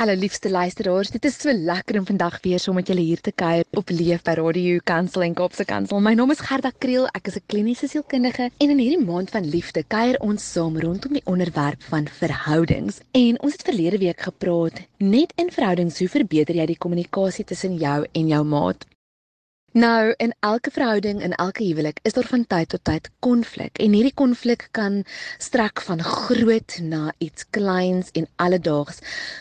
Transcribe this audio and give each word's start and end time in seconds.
Hallo 0.00 0.14
liefste 0.16 0.48
luisteraars, 0.48 1.10
dit 1.12 1.26
is 1.28 1.34
so 1.36 1.52
lekker 1.52 1.98
om 1.98 2.06
vandag 2.08 2.38
weer 2.40 2.56
saam 2.56 2.72
so 2.72 2.76
met 2.78 2.88
julle 2.88 3.02
hier 3.04 3.20
te 3.20 3.34
kuier 3.36 3.66
op 3.76 3.90
Leef 3.92 4.22
by 4.24 4.32
Radio 4.38 4.78
Kansel 4.88 5.26
en 5.26 5.34
Kaapse 5.36 5.66
Kansel. 5.68 6.00
My 6.00 6.14
naam 6.16 6.30
is 6.32 6.40
Gerda 6.40 6.70
Kriel, 6.72 7.04
ek 7.18 7.26
is 7.28 7.36
'n 7.36 7.44
kliniese 7.52 7.86
sielkundige 7.86 8.46
en 8.48 8.70
in 8.74 8.80
hierdie 8.80 9.04
maand 9.04 9.28
van 9.30 9.44
liefde 9.44 9.82
kuier 9.84 10.16
ons 10.24 10.46
saam 10.52 10.78
rondom 10.80 11.12
die 11.12 11.26
onderwerp 11.26 11.82
van 11.92 12.08
verhoudings. 12.08 13.00
En 13.12 13.36
ons 13.42 13.52
het 13.52 13.62
verlede 13.68 13.98
week 13.98 14.20
gepraat 14.20 14.80
net 14.96 15.34
in 15.36 15.52
verhoudings 15.52 15.98
hoe 15.98 16.08
verbeter 16.08 16.54
jy 16.54 16.66
die 16.66 16.80
kommunikasie 16.80 17.44
tussen 17.44 17.76
jou 17.76 18.06
en 18.12 18.26
jou 18.26 18.44
maat? 18.44 18.86
Nou, 19.72 20.14
in 20.16 20.32
elke 20.40 20.70
verhouding 20.70 21.20
en 21.22 21.34
elke 21.38 21.62
huwelik 21.62 21.98
is 22.02 22.12
daar 22.12 22.26
van 22.26 22.42
tyd 22.46 22.68
tot 22.68 22.80
tyd 22.84 23.10
konflik 23.22 23.78
en 23.78 23.92
hierdie 23.94 24.14
konflik 24.18 24.64
kan 24.74 25.04
strek 25.38 25.78
van 25.86 26.02
groot 26.02 26.78
na 26.82 27.12
iets 27.22 27.44
kleins 27.54 28.10
en 28.18 28.26
alledaags. 28.42 28.98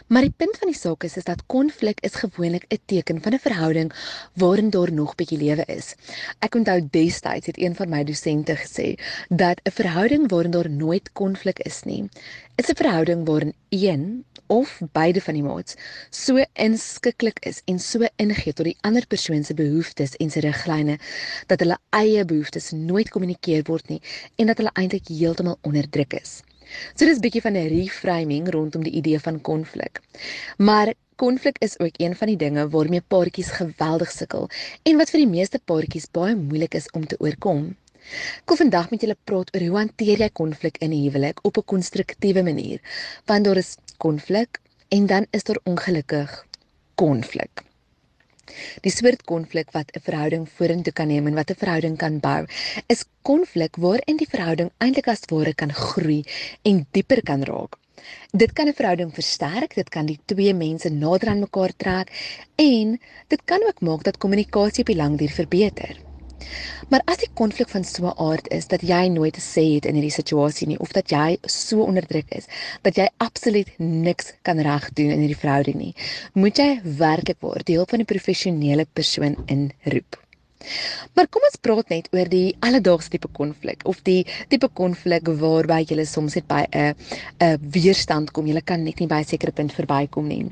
Maar 0.07 0.27
die 0.27 0.35
punt 0.37 0.59
van 0.61 0.69
die 0.69 0.77
saak 0.77 1.03
is 1.03 1.17
is 1.17 1.25
dat 1.25 1.41
konflik 1.49 1.97
is 2.05 2.19
gewoonlik 2.21 2.69
'n 2.69 2.77
teken 2.85 3.21
van 3.21 3.33
'n 3.33 3.39
verhouding 3.39 3.91
waarin 4.33 4.69
daar 4.69 4.91
nog 4.93 5.15
bietjie 5.15 5.41
lewe 5.41 5.65
is. 5.65 5.95
Ek 6.39 6.55
onthou 6.55 6.87
destyds 6.91 7.45
het 7.45 7.57
een 7.57 7.75
van 7.75 7.89
my 7.89 8.03
dosente 8.03 8.55
gesê 8.55 9.01
dat 9.29 9.59
'n 9.63 9.71
verhouding 9.71 10.29
waarin 10.29 10.51
daar 10.51 10.69
nooit 10.69 11.11
konflik 11.11 11.59
is 11.59 11.83
nie, 11.83 12.09
is 12.55 12.69
'n 12.69 12.75
verhouding 12.75 13.25
waarin 13.25 13.53
een 13.69 14.25
of 14.49 14.75
beide 14.97 15.21
van 15.21 15.37
die 15.37 15.45
maats 15.45 15.77
so 16.09 16.43
inskikkelik 16.67 17.39
is 17.51 17.61
en 17.71 17.79
so 17.79 18.07
ingee 18.23 18.53
tot 18.53 18.65
die 18.67 18.77
ander 18.89 19.05
persoon 19.13 19.43
se 19.47 19.55
behoeftes 19.57 20.15
en 20.23 20.33
sy 20.33 20.43
riglyne 20.45 20.97
dat 21.51 21.63
hulle 21.63 21.77
eie 21.97 22.25
behoeftes 22.25 22.71
nooit 22.75 23.11
kommunikeer 23.13 23.65
word 23.69 23.89
nie 23.93 24.01
en 24.37 24.51
dat 24.51 24.61
hulle 24.61 24.73
eintlik 24.81 25.11
heeltemal 25.13 25.59
onderdruk 25.69 26.15
is. 26.21 26.39
So 26.95 27.05
dis 27.05 27.17
'n 27.17 27.25
bietjie 27.25 27.45
van 27.45 27.57
'n 27.57 27.69
reframing 27.75 28.49
rondom 28.55 28.83
die 28.83 28.97
idee 29.01 29.19
van 29.19 29.41
konflik. 29.41 30.01
Maar 30.57 30.93
konflik 31.15 31.57
is 31.59 31.79
ook 31.79 31.95
een 31.97 32.15
van 32.15 32.27
die 32.27 32.37
dinge 32.45 32.69
waarmee 32.69 33.01
paartjies 33.01 33.51
geweldig 33.61 34.11
sukkel 34.11 34.49
en 34.83 34.97
wat 34.97 35.09
vir 35.09 35.19
die 35.19 35.33
meeste 35.37 35.59
paartjies 35.71 36.11
baie 36.11 36.35
moeilik 36.35 36.73
is 36.73 36.91
om 36.91 37.05
te 37.07 37.19
oorkom. 37.19 37.75
Ek 38.41 38.51
wil 38.51 38.61
vandag 38.63 38.89
met 38.89 39.01
julle 39.05 39.17
praat 39.29 39.51
oor 39.53 39.65
hoe 39.67 39.77
hanteer 39.77 40.21
jy 40.23 40.29
konflik 40.41 40.77
in 40.81 40.91
'n 40.91 41.03
huwelik 41.05 41.39
op 41.43 41.57
'n 41.57 41.69
konstruktiewe 41.73 42.43
manier. 42.43 42.79
Want 43.25 43.45
daar 43.45 43.57
is 43.57 43.77
konflik 43.97 44.61
en 44.89 45.05
dan 45.05 45.25
is 45.31 45.43
daar 45.43 45.59
ongelukkig 45.63 46.45
konflik. 46.95 47.63
Die 48.81 48.91
soort 48.91 49.21
konflik 49.23 49.71
wat 49.71 49.91
'n 49.93 50.05
verhouding 50.07 50.49
vorentoe 50.57 50.93
kan 50.93 51.07
neem 51.07 51.27
en 51.27 51.37
wat 51.39 51.51
'n 51.51 51.61
verhouding 51.63 51.97
kan 51.97 52.19
bou, 52.19 52.45
is 52.87 53.05
konflik 53.21 53.75
waarin 53.75 54.17
die 54.17 54.29
verhouding 54.29 54.71
eintlik 54.77 55.07
as 55.07 55.29
ware 55.29 55.53
kan 55.53 55.73
groei 55.73 56.23
en 56.63 56.87
dieper 56.91 57.21
kan 57.21 57.43
raak. 57.43 57.77
Dit 58.31 58.53
kan 58.53 58.67
'n 58.67 58.73
verhouding 58.73 59.13
versterk, 59.13 59.75
dit 59.75 59.89
kan 59.89 60.05
die 60.05 60.19
twee 60.25 60.53
mense 60.53 60.89
nader 60.89 61.29
aan 61.29 61.39
mekaar 61.39 61.73
trek 61.77 62.07
en 62.55 62.99
dit 63.27 63.41
kan 63.45 63.61
ook 63.67 63.81
maak 63.81 64.03
dat 64.03 64.17
kommunikasie 64.17 64.81
op 64.81 64.87
die 64.87 64.95
lang 64.95 65.17
duur 65.17 65.29
verbeter. 65.41 66.08
Maar 66.89 67.01
as 67.05 67.17
die 67.17 67.29
konflik 67.33 67.69
van 67.69 67.83
so 67.83 68.05
'n 68.05 68.17
aard 68.17 68.47
is 68.47 68.67
dat 68.67 68.81
jy 68.81 69.07
nooit 69.07 69.33
te 69.33 69.41
sê 69.41 69.65
het 69.75 69.85
in 69.85 69.93
hierdie 69.93 70.19
situasie 70.19 70.67
nie 70.67 70.79
of 70.79 70.91
dat 70.91 71.09
jy 71.09 71.37
so 71.41 71.81
onderdruk 71.81 72.29
is 72.29 72.45
dat 72.81 72.95
jy 72.95 73.07
absoluut 73.17 73.69
niks 73.77 74.33
kan 74.41 74.59
reg 74.59 74.93
doen 74.93 75.11
in 75.11 75.19
hierdie 75.19 75.43
verhouding 75.43 75.75
nie, 75.75 75.93
moet 76.33 76.57
jy 76.57 76.81
werklik 76.83 77.37
waar 77.39 77.63
deel 77.63 77.85
van 77.85 77.99
'n 77.99 78.05
professionele 78.05 78.85
persoon 78.93 79.35
inroep. 79.45 80.17
Maar 81.15 81.27
kom 81.31 81.45
ons 81.47 81.59
praat 81.65 81.91
net 81.93 82.07
oor 82.15 82.29
die 82.31 82.55
alledaagse 82.67 83.11
tipe 83.13 83.29
konflik 83.39 83.85
of 83.91 84.01
die 84.07 84.25
tipe 84.51 84.67
konflik 84.79 85.29
waarby 85.41 85.79
jy 85.87 86.05
soms 86.05 86.35
net 86.35 86.47
by 86.47 86.63
'n 86.71 86.95
'n 87.47 87.69
weerstand 87.75 88.31
kom. 88.31 88.47
Jy 88.47 88.61
kan 88.61 88.83
net 88.83 88.99
nie 88.99 89.07
by 89.07 89.21
'n 89.21 89.31
sekere 89.31 89.51
punt 89.51 89.73
verbykom 89.73 90.27
nie. 90.27 90.43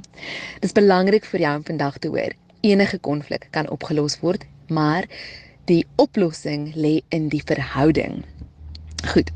Dit 0.61 0.69
is 0.69 0.71
belangrik 0.71 1.25
vir 1.25 1.39
jou 1.39 1.55
om 1.57 1.63
vandag 1.63 1.97
te 1.99 2.07
hoor. 2.07 2.31
Enige 2.61 2.99
konflik 2.99 3.47
kan 3.51 3.69
opgelos 3.69 4.19
word, 4.19 4.45
maar 4.69 5.05
die 5.67 5.83
oplossing 5.99 6.71
lê 6.75 7.01
in 7.11 7.29
die 7.33 7.43
verhouding. 7.43 8.23
Goed. 9.05 9.29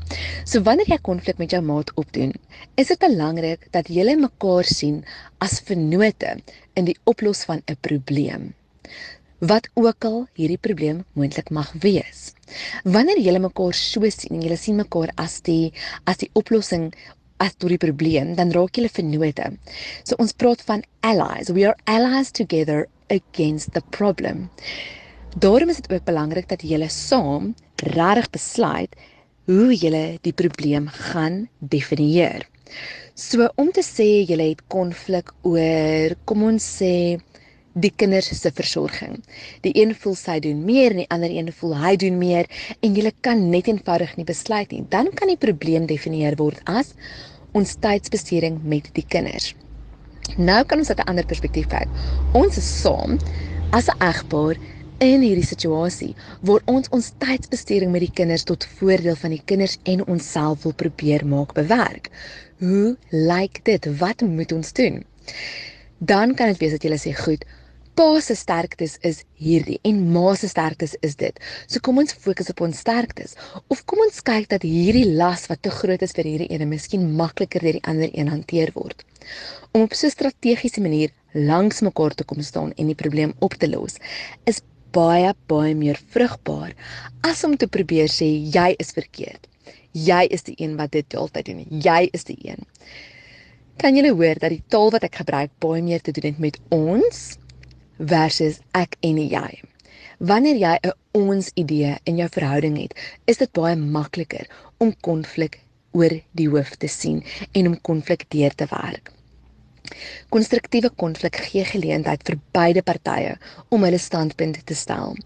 So 0.44 0.60
wanneer 0.66 0.88
jy 0.90 0.98
konflik 1.06 1.38
met 1.38 1.52
jou 1.54 1.60
maat 1.64 1.92
opdoen, 2.00 2.32
is 2.80 2.90
dit 2.90 2.98
belangrik 3.00 3.68
dat 3.76 3.90
julle 3.92 4.16
mekaar 4.18 4.66
sien 4.66 5.02
as 5.44 5.60
vennote 5.68 6.34
in 6.76 6.88
die 6.88 6.96
oplos 7.04 7.44
van 7.48 7.62
'n 7.70 7.78
probleem. 7.80 8.52
Wat 9.38 9.68
ook 9.74 10.04
al 10.04 10.26
hierdie 10.34 10.58
probleem 10.58 11.04
moontlik 11.12 11.50
mag 11.50 11.72
wees. 11.72 12.34
Wanneer 12.84 13.20
julle 13.20 13.38
mekaar 13.38 13.74
so 13.74 14.10
sien 14.10 14.36
en 14.36 14.42
julle 14.42 14.56
sien 14.56 14.76
mekaar 14.76 15.12
as 15.16 15.40
die 15.40 15.72
as 16.04 16.16
die 16.16 16.30
oplossing 16.32 16.92
as 17.38 17.54
tot 17.54 17.70
die 17.70 17.78
probleem, 17.78 18.34
dan 18.34 18.52
raak 18.54 18.76
julle 18.76 18.88
vennote. 18.88 19.58
So 20.04 20.14
ons 20.18 20.32
praat 20.32 20.62
van 20.62 20.84
allies. 21.00 21.50
We 21.50 21.66
are 21.66 21.76
allies 21.84 22.30
together 22.30 22.88
against 23.10 23.72
the 23.72 23.82
problem. 23.90 24.50
Daarom 25.36 25.68
is 25.68 25.76
dit 25.76 25.92
ook 25.92 26.04
belangrik 26.04 26.48
dat 26.48 26.62
julle 26.62 26.88
saam 26.88 27.54
regtig 27.76 28.30
besluit 28.30 28.96
hoe 29.44 29.74
julle 29.74 30.18
die 30.20 30.32
probleem 30.32 30.88
gaan 30.88 31.48
definieer. 31.58 32.44
So 33.14 33.48
om 33.56 33.70
te 33.72 33.82
sê 33.84 34.24
julle 34.28 34.50
het 34.50 34.60
konflik 34.68 35.32
oor 35.42 36.14
kom 36.24 36.44
ons 36.44 36.66
sê 36.78 37.18
die 37.72 37.92
kinders 37.96 38.28
se 38.28 38.52
versorging. 38.52 39.22
Die 39.64 39.72
een 39.72 39.94
voel 39.96 40.18
sy 40.20 40.36
doen 40.44 40.60
meer 40.64 40.92
en 40.92 41.00
die 41.00 41.10
ander 41.16 41.32
een 41.32 41.48
voel 41.56 41.78
hy 41.80 41.94
doen 41.96 42.18
meer 42.20 42.48
en 42.80 42.92
julle 42.92 43.14
kan 43.24 43.48
net 43.50 43.70
eenvoudig 43.72 44.12
nie 44.18 44.28
besluit 44.28 44.70
nie. 44.70 44.84
Dan 44.92 45.08
kan 45.16 45.32
die 45.32 45.40
probleem 45.40 45.88
definieer 45.88 46.36
word 46.36 46.60
as 46.68 46.92
ons 47.56 47.78
tydsbesteding 47.80 48.60
met 48.64 48.92
die 48.92 49.06
kinders. 49.08 49.54
Nou 50.36 50.60
kan 50.64 50.78
ons 50.78 50.90
uit 50.90 51.00
'n 51.00 51.08
ander 51.08 51.26
perspektief 51.26 51.66
kyk. 51.68 51.88
Ons 52.34 52.56
is 52.56 52.68
saam 52.82 53.18
as 53.72 53.88
'n 53.88 53.96
egpaar 54.00 54.56
in 54.98 55.22
hierdie 55.24 55.46
situasie 55.46 56.12
waar 56.40 56.62
ons 56.70 56.90
ons 56.90 57.12
tydsbesteding 57.22 57.92
met 57.92 58.04
die 58.06 58.12
kinders 58.20 58.44
tot 58.48 58.66
voordeel 58.78 59.16
van 59.16 59.34
die 59.34 59.42
kinders 59.44 59.78
en 59.84 60.04
onsself 60.06 60.66
wil 60.66 60.74
probeer 60.84 61.26
maak 61.26 61.54
bewerk. 61.54 62.10
Hoe 62.58 62.96
lyk 63.10 63.64
dit? 63.64 63.88
Wat 63.98 64.20
moet 64.20 64.52
ons 64.52 64.72
doen? 64.72 65.02
Dan 65.98 66.34
kan 66.34 66.52
dit 66.52 66.58
wees 66.62 66.76
dat 66.76 66.84
jy 66.84 66.98
sê 66.98 67.14
goed, 67.18 67.44
pa 67.94 68.20
se 68.24 68.34
sterktes 68.38 68.96
is 69.04 69.20
hierdie 69.36 69.78
en 69.88 69.98
ma 70.14 70.32
se 70.38 70.48
sterktes 70.48 70.94
is 71.06 71.16
dit. 71.20 71.38
So 71.68 71.82
kom 71.84 72.00
ons 72.02 72.14
fokus 72.24 72.50
op 72.52 72.62
ons 72.64 72.80
sterktes 72.84 73.36
of 73.68 73.84
kom 73.90 74.00
ons 74.06 74.22
kyk 74.24 74.48
dat 74.52 74.64
hierdie 74.66 75.06
las 75.18 75.48
wat 75.50 75.62
te 75.66 75.72
groot 75.74 76.02
is 76.02 76.16
vir 76.16 76.30
hierdie 76.30 76.50
ene 76.54 76.68
miskien 76.70 77.10
makliker 77.18 77.64
deur 77.64 77.78
die 77.78 77.84
ander 77.92 78.10
een 78.12 78.32
hanteer 78.32 78.72
word. 78.78 79.04
Om 79.72 79.86
op 79.86 79.94
so 79.94 80.06
'n 80.06 80.16
strategiese 80.16 80.80
manier 80.80 81.12
langs 81.32 81.80
mekaar 81.80 82.14
te 82.14 82.24
kom 82.24 82.42
staan 82.42 82.72
en 82.76 82.86
die 82.86 83.00
probleem 83.02 83.32
op 83.40 83.54
te 83.54 83.68
los 83.68 83.96
is 84.44 84.60
baie 84.96 85.32
baie 85.50 85.74
meer 85.74 85.98
vrugbaar 86.14 86.74
as 87.28 87.44
om 87.44 87.56
te 87.56 87.68
probeer 87.76 88.10
sê 88.12 88.28
jy 88.56 88.74
is 88.82 88.92
verkeerd. 88.96 89.48
Jy 89.92 90.22
is 90.32 90.44
die 90.48 90.56
een 90.56 90.76
wat 90.76 90.92
dit 90.96 91.16
altyd 91.16 91.50
doen. 91.50 91.66
Jy 91.68 92.08
is 92.16 92.24
die 92.24 92.38
een. 92.40 92.64
Kan 93.76 93.96
julle 93.96 94.12
hoor 94.16 94.40
dat 94.40 94.52
die 94.54 94.62
taal 94.72 94.90
wat 94.94 95.04
ek 95.08 95.20
gebruik 95.20 95.52
baie 95.64 95.82
meer 95.84 96.00
te 96.00 96.12
doen 96.16 96.30
het 96.30 96.40
met 96.40 96.58
ons 96.72 97.22
versus 97.98 98.60
ek 98.76 98.96
en 99.00 99.20
jy. 99.20 99.62
Wanneer 100.18 100.56
jy 100.56 100.74
'n 100.82 100.92
ons 101.12 101.50
idee 101.54 101.96
in 102.04 102.16
jou 102.16 102.28
verhouding 102.28 102.76
het, 102.78 102.94
is 103.26 103.36
dit 103.36 103.52
baie 103.52 103.76
makliker 103.76 104.46
om 104.78 104.94
konflik 105.00 105.60
oor 105.92 106.14
die 106.32 106.48
hoof 106.48 106.76
te 106.76 106.88
sien 106.88 107.24
en 107.52 107.66
om 107.66 107.80
konflik 107.80 108.24
deur 108.28 108.54
te 108.54 108.66
werk. 108.70 109.12
Konstruktiewe 110.28 110.90
konflik 110.90 111.36
gee 111.36 111.64
geleentheid 111.64 112.22
vir 112.26 112.38
beide 112.52 112.82
partye 112.82 113.36
om 113.68 113.84
hulle 113.84 113.98
standpunt 113.98 114.60
te 114.66 114.74
stel 114.74 115.16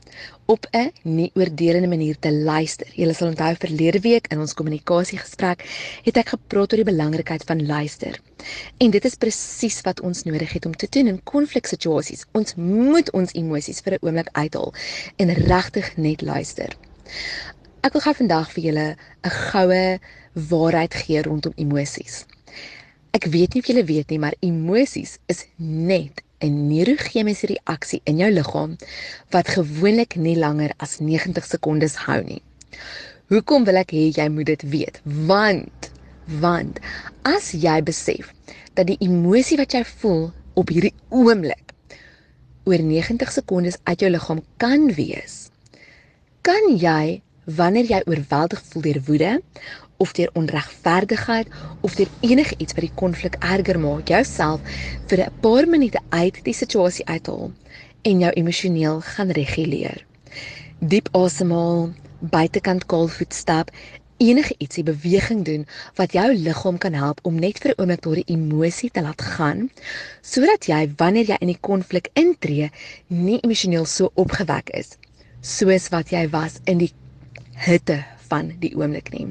op 0.46 0.66
'n 0.70 0.92
nie 1.02 1.30
oordelende 1.34 1.88
manier 1.88 2.18
te 2.18 2.32
luister. 2.32 2.86
Jy 2.94 3.12
sal 3.12 3.28
onthou 3.28 3.54
verlede 3.58 4.00
week 4.00 4.26
in 4.30 4.40
ons 4.40 4.54
kommunikasiegesprek 4.54 5.64
het 6.02 6.16
ek 6.16 6.28
gepraat 6.28 6.72
oor 6.72 6.82
die 6.82 6.92
belangrikheid 6.92 7.44
van 7.44 7.66
luister. 7.66 8.20
En 8.78 8.90
dit 8.90 9.04
is 9.04 9.14
presies 9.14 9.80
wat 9.80 10.00
ons 10.00 10.22
nodig 10.22 10.52
het 10.52 10.66
om 10.66 10.76
te 10.76 10.86
doen 10.90 11.06
in 11.06 11.22
konfliksituasies. 11.22 12.24
Ons 12.32 12.54
moet 12.54 13.10
ons 13.10 13.32
emosies 13.32 13.80
vir 13.80 13.92
'n 13.92 14.06
oomblik 14.06 14.28
uithaal 14.32 14.74
en 15.16 15.34
regtig 15.34 15.96
net 15.96 16.22
luister. 16.22 16.76
Ek 17.80 17.92
wil 17.92 18.00
gou 18.00 18.14
vandag 18.14 18.52
vir 18.52 18.64
julle 18.64 18.96
'n 19.24 19.30
goue 19.30 19.98
waarheid 20.34 20.94
gee 20.94 21.22
rondom 21.22 21.52
emosies. 21.56 22.26
Ek 23.16 23.24
weet 23.32 23.54
nie 23.54 23.62
of 23.62 23.68
julle 23.70 23.84
weet 23.88 24.10
nie, 24.12 24.18
maar 24.20 24.34
emosies 24.44 25.14
is 25.32 25.46
net 25.56 26.20
'n 26.44 26.68
neurochemiese 26.68 27.46
reaksie 27.48 28.00
in 28.04 28.18
jou 28.20 28.28
liggaam 28.30 28.76
wat 29.32 29.48
gewoonlik 29.48 30.16
nie 30.16 30.36
langer 30.36 30.74
as 30.84 30.98
90 31.00 31.46
sekondes 31.48 31.94
hou 32.04 32.20
nie. 32.24 32.42
Hoekom 33.32 33.64
wil 33.64 33.80
ek 33.80 33.94
hê 33.96 34.04
jy 34.18 34.28
moet 34.28 34.50
dit 34.52 34.62
weet? 34.74 35.00
Want 35.04 35.90
want 36.26 36.80
as 37.22 37.52
jy 37.52 37.80
besef 37.82 38.34
dat 38.74 38.86
die 38.86 39.00
emosie 39.00 39.56
wat 39.56 39.72
jy 39.72 39.84
voel 39.84 40.32
op 40.54 40.68
hierdie 40.68 40.94
oomblik 41.08 41.72
oor 42.68 42.82
90 42.82 43.32
sekondes 43.32 43.80
uit 43.84 44.00
jou 44.00 44.10
liggaam 44.10 44.42
kan 44.56 44.90
wees, 44.92 45.48
kan 46.42 46.68
jy 46.76 47.22
wanneer 47.46 47.86
jy 47.86 48.00
oorweldig 48.04 48.62
voel 48.68 48.82
deur 48.82 49.00
woede 49.06 49.42
of 50.02 50.12
deur 50.12 50.30
onregverdigheid 50.34 51.48
of 51.80 51.94
deur 51.94 52.08
enige 52.20 52.54
iets 52.58 52.74
wat 52.74 52.84
die 52.84 52.94
konflik 52.94 53.36
erger 53.40 53.78
maak, 53.78 54.08
jouself 54.08 54.60
vir 55.06 55.26
'n 55.26 55.32
paar 55.40 55.68
minute 55.68 56.00
uit 56.08 56.40
die 56.44 56.54
situasie 56.54 57.06
uithaal 57.06 57.52
en 58.02 58.18
jou 58.18 58.32
emosioneel 58.32 59.00
gaan 59.00 59.30
reguleer. 59.30 60.04
Diep 60.78 61.08
asemhaal, 61.12 61.92
buitekant 62.20 62.86
kaalvoet 62.86 63.34
stap, 63.34 63.70
enige 64.16 64.54
ietsie 64.58 64.82
beweging 64.82 65.44
doen 65.44 65.66
wat 65.94 66.12
jou 66.12 66.34
liggaam 66.34 66.78
kan 66.78 66.92
help 66.92 67.18
om 67.22 67.38
net 67.38 67.58
vir 67.58 67.70
'n 67.70 67.80
oomblik 67.80 68.02
daardie 68.02 68.30
emosie 68.36 68.90
te 68.90 69.02
laat 69.02 69.22
gaan 69.22 69.70
sodat 70.22 70.66
jy 70.66 70.92
wanneer 70.96 71.26
jy 71.26 71.36
in 71.40 71.52
die 71.52 71.60
konflik 71.60 72.08
intree 72.12 72.70
nie 73.06 73.40
emosioneel 73.40 73.84
so 73.84 74.10
opgewek 74.14 74.70
is 74.70 74.96
soos 75.40 75.88
wat 75.88 76.10
jy 76.10 76.28
was 76.30 76.60
in 76.64 76.78
die 76.78 76.92
hitte 77.64 78.04
van 78.28 78.52
die 78.62 78.72
oomblik 78.76 79.10
nie. 79.14 79.26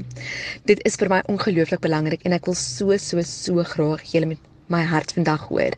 Dit 0.70 0.82
is 0.88 0.98
vir 1.00 1.12
my 1.12 1.22
ongelooflik 1.32 1.84
belangrik 1.84 2.24
en 2.26 2.36
ek 2.38 2.48
wil 2.50 2.58
so 2.60 2.98
so 3.02 3.24
so 3.28 3.64
graag 3.76 4.04
julle 4.12 4.30
met 4.34 4.52
my 4.74 4.82
hart 4.90 5.14
vandag 5.14 5.48
hoor. 5.50 5.76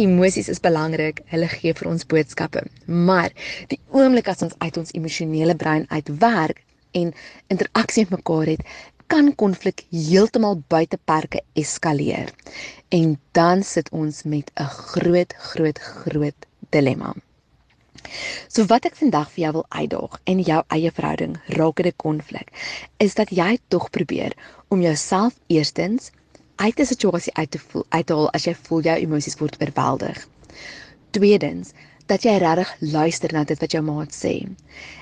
Emosies 0.00 0.48
is 0.48 0.62
belangrik. 0.64 1.20
Hulle 1.32 1.48
gee 1.52 1.74
vir 1.76 1.90
ons 1.90 2.06
boodskappe. 2.08 2.64
Maar 2.86 3.34
die 3.72 3.80
oomblik 3.92 4.30
as 4.32 4.44
ons 4.46 4.56
uit 4.58 4.78
ons 4.80 4.94
emosionele 4.96 5.56
brein 5.58 5.84
uitwerk 5.90 6.62
en 6.96 7.12
interaksie 7.52 8.06
met 8.06 8.18
mekaar 8.18 8.54
het, 8.54 8.64
kan 9.12 9.34
konflik 9.36 9.84
heeltemal 9.92 10.62
buite 10.72 10.98
perke 11.04 11.42
eskaleer. 11.58 12.32
En 12.88 13.18
dan 13.36 13.62
sit 13.62 13.90
ons 13.92 14.22
met 14.24 14.50
'n 14.56 14.64
groot 14.64 15.34
groot 15.50 15.78
groot 15.78 16.46
dilemma. 16.70 17.14
So 18.48 18.64
wat 18.70 18.86
ek 18.88 18.96
vandag 18.96 19.30
vir 19.34 19.42
jou 19.44 19.52
wil 19.58 19.66
uitdaag 19.68 20.18
in 20.24 20.40
jou 20.48 20.62
eie 20.76 20.90
verhouding 20.90 21.36
rakende 21.58 21.92
konflik 21.96 22.50
is 22.96 23.14
dat 23.14 23.30
jy 23.30 23.58
tog 23.68 23.90
probeer 23.90 24.36
om 24.68 24.82
jouself 24.84 25.38
eerstens 25.46 26.10
uit 26.56 26.80
'n 26.80 26.86
situasie 26.86 27.34
uit 27.34 27.50
te 27.50 27.58
voel 27.58 27.86
uit 27.88 28.06
te 28.06 28.14
haal 28.14 28.30
as 28.30 28.44
jy 28.44 28.54
voel 28.54 28.80
jou 28.80 28.96
emosies 28.98 29.38
word 29.38 29.56
oorweldig. 29.60 30.26
Tweedens 31.10 31.72
dat 32.06 32.22
jy 32.22 32.36
regtig 32.38 32.70
luister 32.78 33.32
na 33.32 33.44
dit 33.44 33.60
wat 33.60 33.72
jou 33.72 33.82
maat 33.82 34.12
sê. 34.14 34.34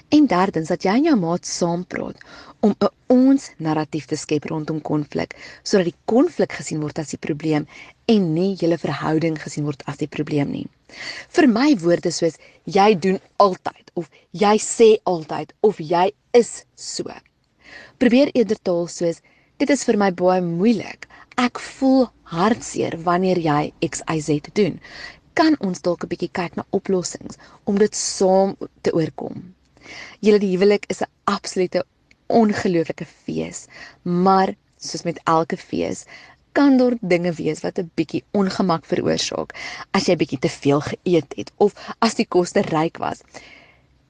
En 0.09 0.27
derdens 0.27 0.69
dat 0.69 0.85
jy 0.85 0.95
en 1.01 1.05
jou 1.05 1.17
maat 1.17 1.47
saam 1.47 1.85
praat 1.85 2.19
om 2.61 2.75
'n 2.81 2.89
ons 3.07 3.51
narratief 3.57 4.07
te 4.07 4.17
skep 4.17 4.45
rondom 4.45 4.81
konflik 4.81 5.37
sodat 5.63 5.87
die 5.91 6.01
konflik 6.05 6.53
gesien 6.53 6.81
word 6.81 6.99
as 6.99 7.11
die 7.11 7.25
probleem 7.29 7.67
en 8.07 8.35
nie 8.35 8.55
julle 8.55 8.79
verhouding 8.79 9.39
gesien 9.43 9.65
word 9.65 9.83
as 9.87 9.97
die 9.97 10.09
probleem 10.09 10.51
nie. 10.51 10.69
Vir 11.37 11.47
my 11.49 11.75
woorde 11.83 12.13
soos 12.15 12.39
jy 12.65 12.95
doen 12.95 13.19
altyd 13.39 13.93
of 13.95 14.11
jy 14.33 14.57
sê 14.65 14.89
altyd 15.13 15.53
of 15.67 15.81
jy 15.81 16.11
is 16.37 16.65
so. 16.75 17.11
Probeer 17.99 18.31
eerder 18.35 18.59
taal 18.69 18.89
soos 18.89 19.23
dit 19.61 19.71
is 19.71 19.85
vir 19.85 19.99
my 20.01 20.11
baie 20.11 20.41
moeilik. 20.45 21.07
Ek 21.37 21.61
voel 21.61 22.09
hartseer 22.33 22.97
wanneer 23.07 23.39
jy 23.39 23.73
XYZ 23.87 24.53
doen. 24.55 24.81
Kan 25.35 25.57
ons 25.61 25.81
dalk 25.81 26.05
'n 26.05 26.11
bietjie 26.13 26.33
kyk 26.39 26.57
na 26.57 26.65
oplossings 26.79 27.39
om 27.65 27.79
dit 27.79 27.95
saam 27.95 28.57
te 28.83 28.93
oorkom? 28.93 29.55
Julle 30.21 30.39
die 30.39 30.53
huwelik 30.55 30.85
is 30.89 31.03
'n 31.03 31.11
absolute 31.25 31.85
ongelooflike 32.29 33.07
fees, 33.07 33.67
maar 34.03 34.55
soos 34.79 35.03
met 35.03 35.21
elke 35.27 35.57
fees, 35.57 36.05
kan 36.53 36.77
daar 36.81 36.97
dinge 37.01 37.33
wees 37.33 37.63
wat 37.67 37.79
'n 37.79 37.91
bietjie 37.95 38.25
ongemak 38.33 38.85
veroorsaak 38.93 39.55
as 39.93 40.07
jy 40.09 40.17
bietjie 40.17 40.43
te 40.47 40.53
veel 40.61 40.81
geëet 40.91 41.31
het 41.37 41.53
of 41.57 41.73
as 41.99 42.15
die 42.15 42.27
kos 42.27 42.53
te 42.53 42.63
ryk 42.63 42.99
was 42.99 43.23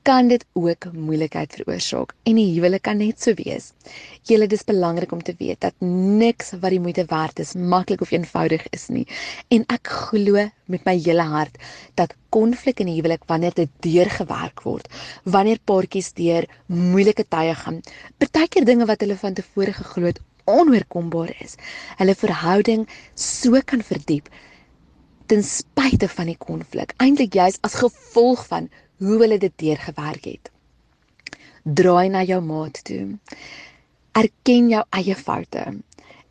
kan 0.02 0.28
dit 0.28 0.44
ook 0.52 0.86
moeilikheid 0.92 1.52
veroorsaak 1.54 2.14
en 2.24 2.38
die 2.40 2.46
huwelik 2.54 2.82
kan 2.86 2.96
net 3.02 3.20
so 3.20 3.36
wees. 3.36 3.70
Julle 4.28 4.46
dis 4.48 4.64
belangrik 4.64 5.12
om 5.12 5.20
te 5.22 5.34
weet 5.38 5.60
dat 5.60 5.74
niks 5.84 6.54
wat 6.62 6.72
die 6.72 6.80
moeite 6.80 7.04
werd 7.10 7.42
is 7.44 7.52
maklik 7.54 8.00
of 8.00 8.12
eenvoudig 8.14 8.64
is 8.72 8.88
nie. 8.88 9.04
En 9.52 9.66
ek 9.68 9.92
glo 10.08 10.46
met 10.72 10.88
my 10.88 10.96
hele 10.96 11.26
hart 11.34 11.60
dat 12.00 12.16
konflik 12.32 12.80
in 12.80 12.88
die 12.88 12.96
huwelik 12.96 13.26
wanneer 13.28 13.52
dit 13.54 13.70
deurgewerk 13.84 14.64
word, 14.64 14.88
wanneer 15.24 15.60
paartjies 15.64 16.12
deur 16.16 16.48
moeilike 16.66 17.26
tye 17.28 17.54
gaan, 17.64 17.82
partykeer 18.22 18.64
dinge 18.64 18.88
wat 18.88 19.04
hulle 19.04 19.18
van 19.20 19.36
tevore 19.36 19.76
geglo 19.76 20.12
het 20.12 20.22
onoorkombaar 20.50 21.34
is. 21.44 21.56
Hulle 22.00 22.14
verhouding 22.18 22.86
so 23.14 23.60
kan 23.64 23.82
verdiep 23.86 24.28
ten 25.30 25.44
spyte 25.46 26.08
van 26.10 26.26
die 26.26 26.38
konflik, 26.38 26.94
eintlik 26.98 27.36
juis 27.38 27.60
as 27.66 27.78
gevolg 27.78 28.42
van 28.50 28.66
hoe 28.98 29.18
hulle 29.22 29.38
dit 29.38 29.52
deurgewerk 29.62 30.26
het. 30.26 30.50
Draai 31.62 32.08
na 32.10 32.24
jou 32.26 32.40
maat 32.42 32.80
toe. 32.84 33.04
Erken 34.18 34.72
jou 34.72 34.82
eie 34.98 35.14
foute 35.14 35.62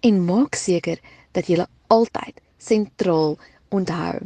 en 0.09 0.19
maak 0.25 0.59
seker 0.59 0.99
dat 1.37 1.47
jy 1.47 1.63
altyd 1.87 2.41
sentraal 2.59 3.37
onthou 3.69 4.19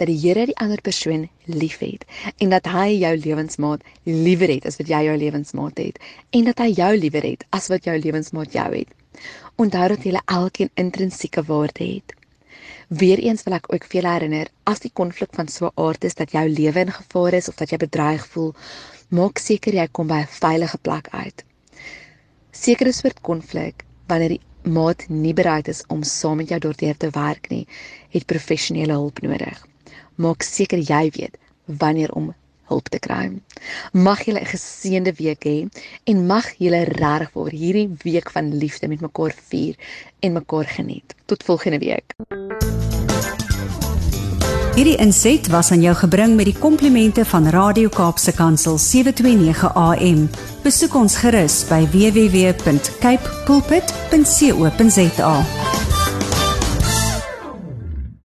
dat 0.00 0.08
die 0.08 0.18
Here 0.20 0.46
die 0.48 0.56
ander 0.62 0.80
persoon 0.80 1.26
liefhet 1.44 2.06
en 2.38 2.54
dat 2.54 2.68
hy 2.72 3.00
jou 3.00 3.12
lewensmaat 3.24 3.84
liewer 4.06 4.52
het 4.54 4.68
as 4.70 4.78
wat 4.80 4.92
jy 4.92 5.02
jou 5.08 5.16
lewensmaat 5.20 5.82
het 5.82 6.00
en 6.36 6.48
dat 6.48 6.62
hy 6.64 6.70
jou 6.76 6.92
liewer 6.96 7.26
het 7.26 7.44
as 7.56 7.68
wat 7.72 7.88
jou 7.88 7.98
lewensmaat 7.98 8.56
jou 8.56 8.68
het. 8.78 8.88
Onthou 9.56 9.88
dat 9.88 10.02
julle 10.02 10.22
elkeen 10.24 10.70
intrinsieke 10.74 11.42
waarde 11.42 11.84
het. 11.84 12.14
Weereens 12.88 13.42
wil 13.46 13.54
ek 13.54 13.68
ook 13.72 13.84
vir 13.86 14.00
julle 14.00 14.12
herinner, 14.14 14.48
as 14.64 14.82
die 14.82 14.90
konflik 15.00 15.34
van 15.38 15.48
so 15.48 15.66
'n 15.66 15.80
aard 15.84 16.04
is 16.04 16.14
dat 16.14 16.32
jou 16.32 16.48
lewe 16.48 16.80
in 16.80 16.92
gevaar 16.92 17.32
is 17.38 17.48
of 17.48 17.54
dat 17.54 17.70
jy 17.70 17.76
bedreig 17.76 18.26
voel, 18.32 18.54
maak 19.08 19.38
seker 19.38 19.74
jy 19.74 19.86
kom 19.92 20.06
by 20.06 20.20
'n 20.22 20.34
veilige 20.40 20.78
plek 20.78 21.08
uit. 21.10 21.44
Sekere 22.50 22.92
soort 22.92 23.20
konflik 23.20 23.84
wanneer 24.06 24.28
die 24.28 24.40
maat 24.62 25.08
nie 25.08 25.34
bereid 25.34 25.68
is 25.68 25.84
om 25.86 26.02
saam 26.02 26.36
met 26.36 26.48
jou 26.48 26.58
daardeur 26.60 26.96
te 26.96 27.10
werk 27.10 27.48
nie, 27.48 27.66
het 28.10 28.26
professionele 28.26 28.92
hulp 28.92 29.20
nodig. 29.22 29.66
Maak 30.16 30.42
seker 30.42 30.78
jy 30.78 31.10
weet 31.10 31.38
wanneer 31.64 32.12
om 32.12 32.34
hulp 32.70 32.88
te 32.88 32.98
kry. 33.02 33.26
Mag 33.92 34.24
julle 34.24 34.40
'n 34.40 34.52
geseënde 34.54 35.12
week 35.18 35.44
hê 35.44 35.68
en 36.04 36.26
mag 36.26 36.46
julle 36.58 36.84
regtig 36.84 37.30
vir 37.34 37.50
hierdie 37.50 37.90
week 38.04 38.30
van 38.30 38.54
liefde 38.54 38.88
met 38.88 39.00
mekaar 39.00 39.34
vier 39.50 39.74
en 40.20 40.32
mekaar 40.32 40.64
geniet. 40.64 41.14
Tot 41.26 41.42
volgende 41.42 41.78
week. 41.78 42.14
Hierdie 44.80 44.96
inset 45.02 45.48
was 45.50 45.70
aan 45.74 45.82
jou 45.82 45.94
gebring 45.98 46.36
met 46.38 46.46
die 46.48 46.58
komplimente 46.58 47.24
van 47.24 47.48
Radio 47.52 47.88
Kaapse 47.88 48.32
Kansel 48.32 48.78
729 48.78 49.74
AM. 49.74 50.30
Besoek 50.62 50.94
ons 50.94 51.16
gerus 51.20 51.64
by 51.68 51.82
www.cape 51.90 53.44
pulpit.co.za. 53.44 55.34